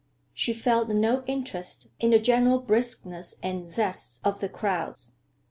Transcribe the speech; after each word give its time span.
She 0.33 0.51
felt 0.51 0.89
no 0.89 1.23
interest 1.27 1.89
in 1.99 2.09
the 2.09 2.17
general 2.17 2.57
briskness 2.57 3.35
and 3.43 3.67
zest 3.69 4.19
of 4.25 4.39
the 4.39 4.49
crowds. 4.49 5.13